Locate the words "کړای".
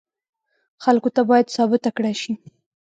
1.95-2.15